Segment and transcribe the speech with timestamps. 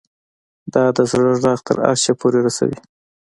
[0.73, 2.77] دا د زړه غږ تر عرشه پورې رسوي